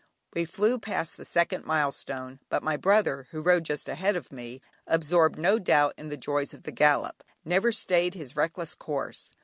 We 0.33 0.45
flew 0.45 0.79
past 0.79 1.15
the 1.15 1.25
second 1.25 1.63
milestone, 1.63 2.39
but 2.49 2.63
my 2.63 2.75
brother, 2.75 3.27
who 3.29 3.39
rode 3.39 3.65
just 3.65 3.87
ahead 3.87 4.15
of 4.15 4.31
me, 4.31 4.59
absorbed 4.87 5.37
no 5.37 5.59
doubt 5.59 5.93
in 5.95 6.09
the 6.09 6.17
joys 6.17 6.55
of 6.55 6.63
the 6.63 6.71
gallop, 6.71 7.23
never 7.45 7.71
stayed 7.71 8.15
his 8.15 8.35
reckless 8.35 8.73
course. 8.73 9.31